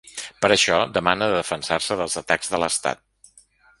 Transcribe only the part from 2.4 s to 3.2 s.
de l’estat.